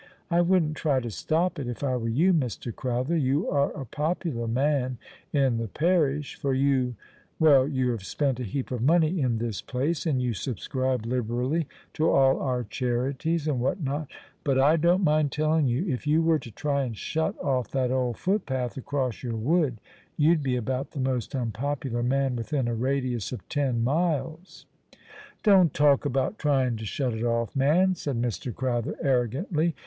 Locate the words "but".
14.43-14.57